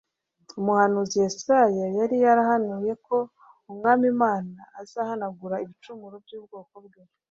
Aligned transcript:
Umuhanuzi 0.59 1.15
Yesaya 1.23 1.85
yari 1.99 2.15
yarahanuye 2.25 2.93
ko 3.05 3.17
Umwami 3.71 4.05
Imana 4.13 4.59
azahanagura 4.81 5.55
ibicumuro 5.63 6.15
by'ubwoko 6.25 6.75
bwe 6.85 7.01